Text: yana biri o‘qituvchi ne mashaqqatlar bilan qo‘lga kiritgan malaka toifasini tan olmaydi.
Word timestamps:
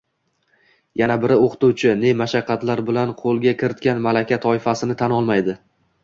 yana 1.01 1.17
biri 1.25 1.35
o‘qituvchi 1.47 1.91
ne 1.99 2.13
mashaqqatlar 2.21 2.81
bilan 2.87 3.11
qo‘lga 3.19 3.53
kiritgan 3.59 4.01
malaka 4.07 4.39
toifasini 4.47 4.97
tan 5.03 5.15
olmaydi. 5.19 5.55